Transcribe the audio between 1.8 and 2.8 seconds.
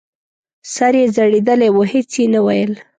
هېڅ یې نه ویل!